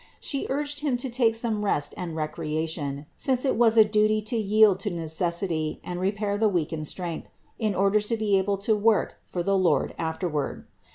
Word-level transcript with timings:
She 0.19 0.47
urged 0.49 0.79
him 0.79 0.97
to 0.97 1.11
take 1.11 1.35
some 1.35 1.63
rest 1.63 1.93
and 1.95 2.15
recreation, 2.15 3.05
since 3.15 3.45
it 3.45 3.55
was 3.55 3.77
a 3.77 3.85
duty 3.85 4.19
to 4.23 4.35
yield 4.35 4.79
to 4.79 4.89
necessity 4.89 5.79
and 5.83 5.99
repair 5.99 6.39
the 6.39 6.49
weakened 6.49 6.87
strength, 6.87 7.29
in 7.59 7.75
order 7.75 7.99
to 8.01 8.17
be 8.17 8.35
able 8.35 8.57
to 8.65 8.75
work 8.75 9.17
for 9.27 9.43
the 9.43 9.55
Lord 9.55 9.93
afterward. 9.99 10.65